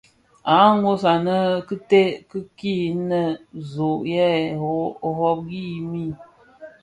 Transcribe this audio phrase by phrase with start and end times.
[0.53, 1.99] Àa nwos anè kite
[2.29, 3.21] kì kpii, inè
[3.71, 4.33] zòò yëë
[5.07, 6.11] rôôghi mii.